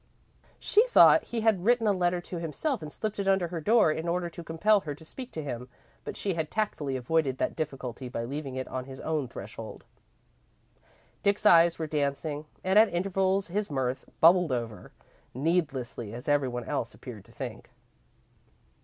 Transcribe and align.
She 0.57 0.87
thought 0.87 1.25
he 1.25 1.41
had 1.41 1.63
written 1.63 1.85
a 1.85 1.91
letter 1.91 2.19
to 2.21 2.39
himself 2.39 2.81
and 2.81 2.91
slipped 2.91 3.19
it 3.19 3.27
under 3.27 3.49
her 3.49 3.61
door, 3.61 3.91
in 3.91 4.07
order 4.07 4.29
to 4.31 4.43
compel 4.43 4.79
her 4.79 4.95
to 4.95 5.05
speak 5.05 5.31
to 5.33 5.43
him, 5.43 5.69
but 6.03 6.17
she 6.17 6.33
had 6.33 6.49
tactfully 6.49 6.95
avoided 6.97 7.37
that 7.37 7.55
difficulty 7.55 8.09
by 8.09 8.23
leaving 8.23 8.55
it 8.55 8.67
on 8.67 8.85
his 8.85 8.99
own 9.01 9.27
threshold. 9.27 9.85
Dick's 11.21 11.45
eyes 11.45 11.77
were 11.77 11.85
dancing 11.85 12.45
and 12.63 12.79
at 12.79 12.91
intervals 12.91 13.49
his 13.49 13.69
mirth 13.69 14.05
bubbled 14.19 14.51
over, 14.51 14.91
needlessly, 15.35 16.15
as 16.15 16.27
every 16.27 16.47
one 16.47 16.63
else 16.63 16.95
appeared 16.95 17.23
to 17.25 17.31
think. 17.31 17.69